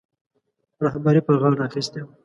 [0.85, 2.11] رهبري پر غاړه اخیستې وه.